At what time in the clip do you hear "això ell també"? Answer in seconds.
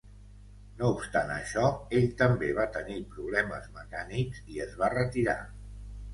1.33-2.49